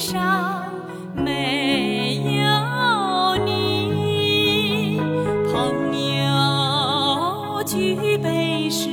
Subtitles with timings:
[0.00, 0.64] 上
[1.14, 4.98] 没有你，
[5.52, 8.88] 朋友举杯时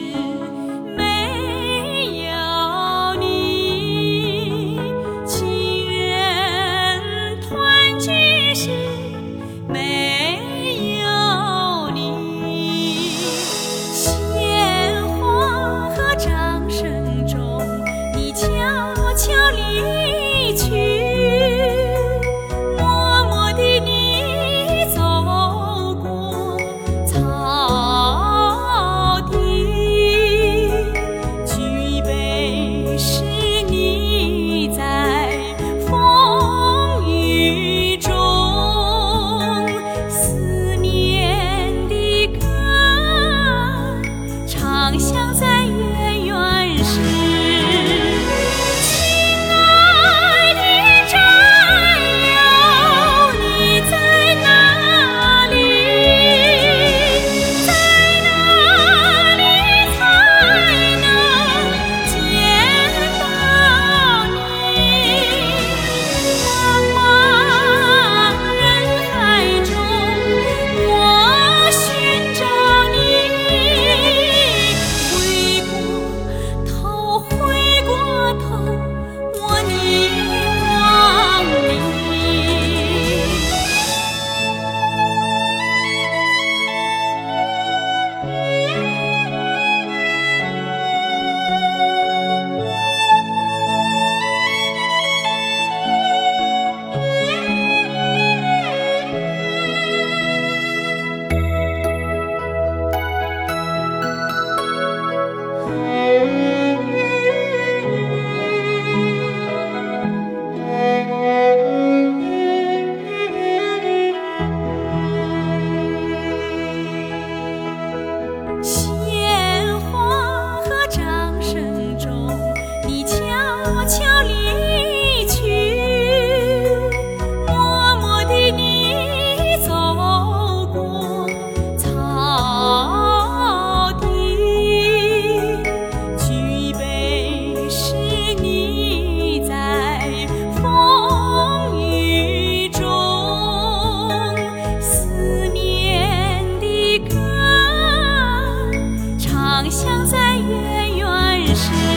[149.59, 151.96] 梦想在远远深。